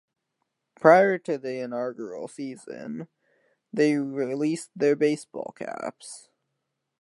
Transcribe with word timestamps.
Prior 0.73 1.19
to 1.19 1.37
their 1.37 1.63
inaugural 1.65 2.27
season, 2.27 3.07
they 3.71 3.97
released 3.97 4.71
their 4.75 4.95
baseball 4.95 5.53
caps. 5.55 6.31